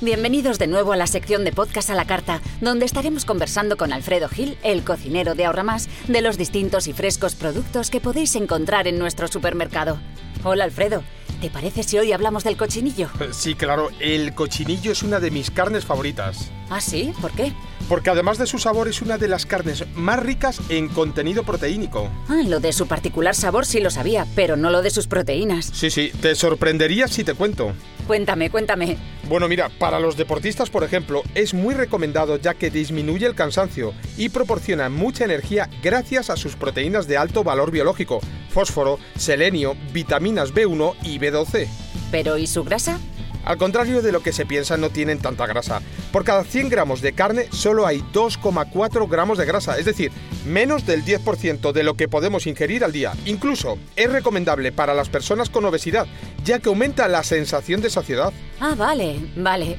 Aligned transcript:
Bienvenidos 0.00 0.58
de 0.58 0.66
nuevo 0.66 0.92
a 0.92 0.96
la 0.96 1.06
sección 1.06 1.44
de 1.44 1.52
podcast 1.52 1.88
a 1.88 1.94
la 1.94 2.04
carta, 2.04 2.42
donde 2.60 2.84
estaremos 2.84 3.24
conversando 3.24 3.76
con 3.76 3.92
Alfredo 3.92 4.28
Gil, 4.28 4.58
el 4.64 4.82
cocinero 4.82 5.36
de 5.36 5.44
Ahorramás, 5.44 5.88
de 6.08 6.20
los 6.20 6.36
distintos 6.36 6.88
y 6.88 6.92
frescos 6.92 7.36
productos 7.36 7.90
que 7.90 8.00
podéis 8.00 8.34
encontrar 8.34 8.88
en 8.88 8.98
nuestro 8.98 9.28
supermercado. 9.28 9.98
Hola 10.42 10.64
Alfredo, 10.64 11.04
¿te 11.44 11.50
parece 11.50 11.82
si 11.82 11.98
hoy 11.98 12.10
hablamos 12.10 12.42
del 12.42 12.56
cochinillo? 12.56 13.10
Sí, 13.30 13.54
claro, 13.54 13.90
el 14.00 14.34
cochinillo 14.34 14.90
es 14.92 15.02
una 15.02 15.20
de 15.20 15.30
mis 15.30 15.50
carnes 15.50 15.84
favoritas. 15.84 16.50
¿Ah, 16.70 16.80
sí? 16.80 17.12
¿Por 17.20 17.32
qué? 17.32 17.52
Porque 17.86 18.08
además 18.08 18.38
de 18.38 18.46
su 18.46 18.58
sabor 18.58 18.88
es 18.88 19.02
una 19.02 19.18
de 19.18 19.28
las 19.28 19.44
carnes 19.44 19.84
más 19.94 20.20
ricas 20.20 20.58
en 20.70 20.88
contenido 20.88 21.42
proteínico. 21.42 22.08
Ah, 22.30 22.40
lo 22.46 22.60
de 22.60 22.72
su 22.72 22.86
particular 22.86 23.34
sabor 23.34 23.66
sí 23.66 23.80
lo 23.80 23.90
sabía, 23.90 24.26
pero 24.34 24.56
no 24.56 24.70
lo 24.70 24.80
de 24.80 24.88
sus 24.88 25.06
proteínas. 25.06 25.66
Sí, 25.66 25.90
sí, 25.90 26.12
te 26.22 26.34
sorprendería 26.34 27.08
si 27.08 27.24
te 27.24 27.34
cuento. 27.34 27.74
Cuéntame, 28.06 28.50
cuéntame. 28.50 28.96
Bueno, 29.28 29.48
mira, 29.48 29.70
para 29.78 30.00
los 30.00 30.16
deportistas, 30.16 30.70
por 30.70 30.84
ejemplo, 30.84 31.22
es 31.34 31.52
muy 31.54 31.74
recomendado 31.74 32.38
ya 32.38 32.54
que 32.54 32.70
disminuye 32.70 33.26
el 33.26 33.34
cansancio 33.34 33.92
y 34.16 34.30
proporciona 34.30 34.88
mucha 34.88 35.24
energía 35.24 35.68
gracias 35.82 36.30
a 36.30 36.36
sus 36.36 36.56
proteínas 36.56 37.06
de 37.06 37.16
alto 37.16 37.44
valor 37.44 37.70
biológico, 37.70 38.20
fósforo, 38.54 39.00
selenio, 39.18 39.76
vitaminas 39.92 40.54
B1 40.54 40.94
y 41.02 41.18
B12. 41.18 41.66
¿Pero 42.12 42.38
y 42.38 42.46
su 42.46 42.62
grasa? 42.62 43.00
Al 43.44 43.58
contrario 43.58 44.00
de 44.00 44.12
lo 44.12 44.22
que 44.22 44.32
se 44.32 44.46
piensa, 44.46 44.78
no 44.78 44.88
tienen 44.88 45.18
tanta 45.18 45.46
grasa. 45.46 45.82
Por 46.12 46.24
cada 46.24 46.44
100 46.44 46.70
gramos 46.70 47.02
de 47.02 47.12
carne 47.12 47.48
solo 47.50 47.86
hay 47.86 47.98
2,4 48.14 49.10
gramos 49.10 49.36
de 49.36 49.44
grasa, 49.44 49.76
es 49.76 49.84
decir, 49.84 50.12
menos 50.46 50.86
del 50.86 51.04
10% 51.04 51.72
de 51.72 51.82
lo 51.82 51.94
que 51.94 52.08
podemos 52.08 52.46
ingerir 52.46 52.84
al 52.84 52.92
día. 52.92 53.12
Incluso 53.26 53.76
es 53.96 54.10
recomendable 54.10 54.72
para 54.72 54.94
las 54.94 55.10
personas 55.10 55.50
con 55.50 55.64
obesidad, 55.66 56.06
ya 56.44 56.60
que 56.60 56.70
aumenta 56.70 57.08
la 57.08 57.22
sensación 57.22 57.82
de 57.82 57.90
saciedad. 57.90 58.32
Ah, 58.60 58.74
vale, 58.78 59.18
vale. 59.36 59.76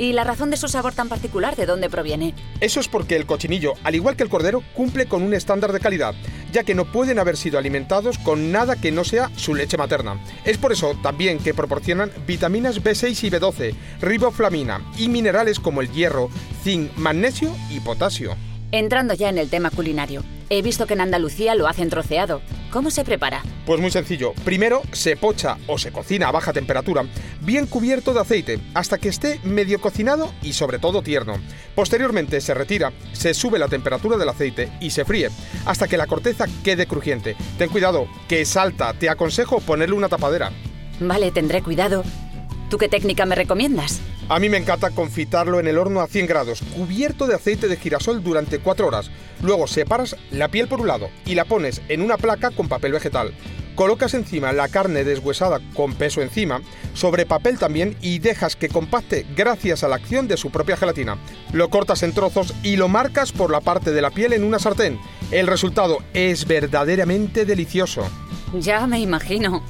¿Y 0.00 0.14
la 0.14 0.24
razón 0.24 0.48
de 0.50 0.56
su 0.56 0.66
sabor 0.66 0.94
tan 0.94 1.10
particular 1.10 1.56
de 1.56 1.66
dónde 1.66 1.90
proviene? 1.90 2.34
Eso 2.60 2.80
es 2.80 2.88
porque 2.88 3.16
el 3.16 3.26
cochinillo, 3.26 3.74
al 3.84 3.94
igual 3.94 4.16
que 4.16 4.22
el 4.22 4.30
cordero, 4.30 4.62
cumple 4.72 5.04
con 5.04 5.22
un 5.22 5.34
estándar 5.34 5.72
de 5.72 5.80
calidad, 5.80 6.14
ya 6.52 6.64
que 6.64 6.74
no 6.74 6.84
pueden 6.84 7.18
haber 7.18 7.36
sido 7.36 7.58
alimentados 7.58 8.18
con 8.18 8.52
nada 8.52 8.76
que 8.76 8.92
no 8.92 9.04
sea 9.04 9.30
su 9.36 9.54
leche 9.54 9.76
materna. 9.76 10.20
Es 10.44 10.58
por 10.58 10.72
eso 10.72 10.96
también 11.02 11.38
que 11.38 11.54
proporcionan 11.54 12.10
vitaminas 12.26 12.82
B6 12.82 13.24
y 13.24 13.30
B12, 13.30 13.74
riboflamina 14.00 14.82
y 14.96 15.08
minerales 15.08 15.60
como 15.60 15.80
el 15.80 15.90
hierro, 15.90 16.30
zinc, 16.62 16.94
magnesio 16.96 17.54
y 17.70 17.80
potasio. 17.80 18.36
Entrando 18.72 19.14
ya 19.14 19.28
en 19.28 19.38
el 19.38 19.50
tema 19.50 19.70
culinario, 19.70 20.22
he 20.48 20.62
visto 20.62 20.86
que 20.86 20.94
en 20.94 21.00
Andalucía 21.00 21.54
lo 21.54 21.66
hacen 21.66 21.90
troceado. 21.90 22.40
¿Cómo 22.70 22.90
se 22.90 23.04
prepara? 23.04 23.42
Pues 23.66 23.80
muy 23.80 23.90
sencillo. 23.90 24.32
Primero 24.44 24.82
se 24.92 25.16
pocha 25.16 25.58
o 25.66 25.76
se 25.76 25.90
cocina 25.90 26.28
a 26.28 26.32
baja 26.32 26.52
temperatura, 26.52 27.02
bien 27.40 27.66
cubierto 27.66 28.14
de 28.14 28.20
aceite, 28.20 28.60
hasta 28.74 28.98
que 28.98 29.08
esté 29.08 29.40
medio 29.42 29.80
cocinado 29.80 30.32
y 30.40 30.52
sobre 30.52 30.78
todo 30.78 31.02
tierno. 31.02 31.34
Posteriormente 31.74 32.40
se 32.40 32.54
retira, 32.54 32.92
se 33.12 33.34
sube 33.34 33.58
la 33.58 33.66
temperatura 33.68 34.16
del 34.16 34.28
aceite 34.28 34.70
y 34.80 34.90
se 34.90 35.04
fríe, 35.04 35.30
hasta 35.66 35.88
que 35.88 35.96
la 35.96 36.06
corteza 36.06 36.46
quede 36.62 36.86
crujiente. 36.86 37.34
Ten 37.58 37.70
cuidado, 37.70 38.06
que 38.28 38.44
salta. 38.44 38.94
Te 38.94 39.08
aconsejo 39.08 39.60
ponerle 39.60 39.96
una 39.96 40.08
tapadera. 40.08 40.52
Vale, 41.00 41.32
tendré 41.32 41.62
cuidado. 41.62 42.04
¿Tú 42.68 42.78
qué 42.78 42.88
técnica 42.88 43.26
me 43.26 43.34
recomiendas? 43.34 44.00
A 44.30 44.38
mí 44.38 44.48
me 44.48 44.58
encanta 44.58 44.90
confitarlo 44.90 45.58
en 45.58 45.66
el 45.66 45.76
horno 45.76 46.00
a 46.00 46.06
100 46.06 46.28
grados, 46.28 46.62
cubierto 46.76 47.26
de 47.26 47.34
aceite 47.34 47.66
de 47.66 47.76
girasol 47.76 48.22
durante 48.22 48.60
4 48.60 48.86
horas. 48.86 49.10
Luego 49.42 49.66
separas 49.66 50.14
la 50.30 50.46
piel 50.46 50.68
por 50.68 50.80
un 50.80 50.86
lado 50.86 51.10
y 51.26 51.34
la 51.34 51.46
pones 51.46 51.82
en 51.88 52.00
una 52.00 52.16
placa 52.16 52.52
con 52.52 52.68
papel 52.68 52.92
vegetal. 52.92 53.34
Colocas 53.74 54.14
encima 54.14 54.52
la 54.52 54.68
carne 54.68 55.02
deshuesada 55.02 55.58
con 55.74 55.94
peso 55.94 56.22
encima, 56.22 56.60
sobre 56.94 57.26
papel 57.26 57.58
también 57.58 57.96
y 58.00 58.20
dejas 58.20 58.54
que 58.54 58.68
compacte 58.68 59.26
gracias 59.34 59.82
a 59.82 59.88
la 59.88 59.96
acción 59.96 60.28
de 60.28 60.36
su 60.36 60.50
propia 60.50 60.76
gelatina. 60.76 61.18
Lo 61.52 61.68
cortas 61.68 62.04
en 62.04 62.12
trozos 62.12 62.54
y 62.62 62.76
lo 62.76 62.86
marcas 62.86 63.32
por 63.32 63.50
la 63.50 63.60
parte 63.60 63.90
de 63.90 64.00
la 64.00 64.12
piel 64.12 64.32
en 64.32 64.44
una 64.44 64.60
sartén. 64.60 65.00
El 65.32 65.48
resultado 65.48 65.98
es 66.14 66.46
verdaderamente 66.46 67.44
delicioso. 67.44 68.08
Ya 68.54 68.86
me 68.86 69.00
imagino. 69.00 69.64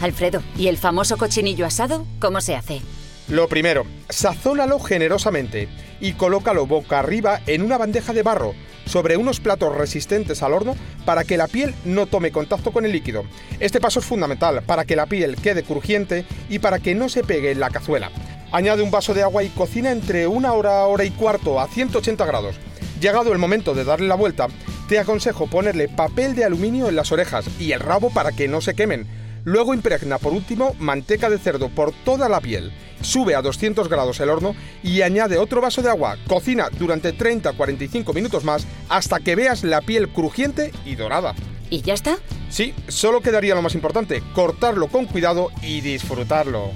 Alfredo, 0.00 0.44
¿y 0.56 0.68
el 0.68 0.78
famoso 0.78 1.16
cochinillo 1.16 1.66
asado? 1.66 2.06
¿Cómo 2.20 2.40
se 2.40 2.54
hace? 2.54 2.82
Lo 3.28 3.48
primero, 3.48 3.84
sazónalo 4.08 4.78
generosamente 4.78 5.68
y 6.00 6.12
colócalo 6.12 6.64
boca 6.68 7.00
arriba 7.00 7.40
en 7.48 7.62
una 7.62 7.76
bandeja 7.76 8.12
de 8.12 8.22
barro 8.22 8.54
sobre 8.84 9.16
unos 9.16 9.40
platos 9.40 9.74
resistentes 9.74 10.44
al 10.44 10.52
horno 10.52 10.76
para 11.04 11.24
que 11.24 11.36
la 11.36 11.48
piel 11.48 11.74
no 11.84 12.06
tome 12.06 12.30
contacto 12.30 12.70
con 12.70 12.84
el 12.84 12.92
líquido. 12.92 13.24
Este 13.58 13.80
paso 13.80 13.98
es 13.98 14.06
fundamental 14.06 14.62
para 14.62 14.84
que 14.84 14.94
la 14.94 15.06
piel 15.06 15.34
quede 15.34 15.64
crujiente 15.64 16.24
y 16.48 16.60
para 16.60 16.78
que 16.78 16.94
no 16.94 17.08
se 17.08 17.24
pegue 17.24 17.50
en 17.50 17.58
la 17.58 17.70
cazuela. 17.70 18.12
Añade 18.52 18.84
un 18.84 18.92
vaso 18.92 19.12
de 19.12 19.24
agua 19.24 19.42
y 19.42 19.48
cocina 19.48 19.90
entre 19.90 20.28
una 20.28 20.52
hora, 20.52 20.86
hora 20.86 21.02
y 21.02 21.10
cuarto 21.10 21.58
a 21.58 21.66
180 21.66 22.24
grados. 22.26 22.54
Llegado 23.00 23.32
el 23.32 23.38
momento 23.38 23.74
de 23.74 23.82
darle 23.82 24.06
la 24.06 24.14
vuelta, 24.14 24.46
te 24.88 25.00
aconsejo 25.00 25.48
ponerle 25.48 25.88
papel 25.88 26.36
de 26.36 26.44
aluminio 26.44 26.88
en 26.88 26.94
las 26.94 27.10
orejas 27.10 27.44
y 27.58 27.72
el 27.72 27.80
rabo 27.80 28.10
para 28.10 28.30
que 28.30 28.46
no 28.46 28.60
se 28.60 28.74
quemen. 28.74 29.04
Luego 29.42 29.74
impregna 29.74 30.18
por 30.18 30.32
último 30.32 30.76
manteca 30.78 31.28
de 31.28 31.38
cerdo 31.38 31.70
por 31.70 31.92
toda 32.04 32.28
la 32.28 32.40
piel 32.40 32.72
sube 33.00 33.34
a 33.34 33.42
200 33.42 33.88
grados 33.88 34.20
el 34.20 34.30
horno 34.30 34.54
y 34.82 35.02
añade 35.02 35.38
otro 35.38 35.60
vaso 35.60 35.82
de 35.82 35.90
agua. 35.90 36.16
Cocina 36.26 36.68
durante 36.78 37.16
30-45 37.16 38.14
minutos 38.14 38.44
más 38.44 38.66
hasta 38.88 39.20
que 39.20 39.36
veas 39.36 39.64
la 39.64 39.80
piel 39.80 40.08
crujiente 40.08 40.72
y 40.84 40.96
dorada. 40.96 41.34
¿Y 41.70 41.82
ya 41.82 41.94
está? 41.94 42.18
Sí, 42.48 42.74
solo 42.88 43.20
quedaría 43.20 43.54
lo 43.54 43.62
más 43.62 43.74
importante, 43.74 44.22
cortarlo 44.34 44.88
con 44.88 45.06
cuidado 45.06 45.50
y 45.62 45.80
disfrutarlo. 45.80 46.70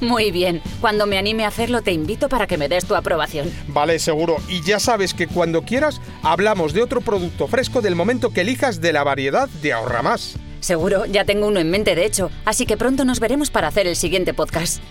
Muy 0.00 0.32
bien, 0.32 0.60
cuando 0.80 1.06
me 1.06 1.16
anime 1.16 1.44
a 1.44 1.48
hacerlo 1.48 1.80
te 1.80 1.92
invito 1.92 2.28
para 2.28 2.48
que 2.48 2.58
me 2.58 2.68
des 2.68 2.86
tu 2.86 2.96
aprobación. 2.96 3.48
Vale, 3.68 4.00
seguro. 4.00 4.36
Y 4.48 4.60
ya 4.62 4.80
sabes 4.80 5.14
que 5.14 5.28
cuando 5.28 5.62
quieras 5.62 6.00
hablamos 6.24 6.72
de 6.72 6.82
otro 6.82 7.00
producto 7.00 7.46
fresco 7.46 7.80
del 7.80 7.94
momento 7.94 8.30
que 8.30 8.40
elijas 8.40 8.80
de 8.80 8.92
la 8.92 9.04
variedad 9.04 9.48
de 9.48 9.72
Ahorra 9.72 10.02
Más. 10.02 10.34
Seguro, 10.58 11.06
ya 11.06 11.24
tengo 11.24 11.46
uno 11.46 11.60
en 11.60 11.70
mente 11.70 11.94
de 11.94 12.04
hecho, 12.04 12.30
así 12.44 12.66
que 12.66 12.76
pronto 12.76 13.04
nos 13.04 13.20
veremos 13.20 13.50
para 13.50 13.68
hacer 13.68 13.86
el 13.86 13.94
siguiente 13.96 14.34
podcast. 14.34 14.82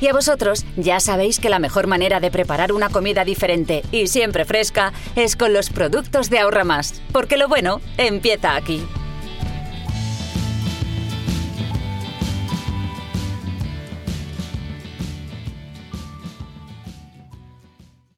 Y 0.00 0.08
a 0.08 0.12
vosotros, 0.12 0.64
ya 0.76 1.00
sabéis 1.00 1.38
que 1.40 1.50
la 1.50 1.58
mejor 1.58 1.86
manera 1.86 2.20
de 2.20 2.30
preparar 2.30 2.72
una 2.72 2.88
comida 2.88 3.24
diferente 3.24 3.82
y 3.90 4.06
siempre 4.06 4.44
fresca 4.44 4.92
es 5.16 5.36
con 5.36 5.52
los 5.52 5.70
productos 5.70 6.30
de 6.30 6.38
Ahorra 6.38 6.64
Más, 6.64 7.02
porque 7.12 7.36
lo 7.36 7.48
bueno 7.48 7.80
empieza 7.96 8.54
aquí. 8.54 8.86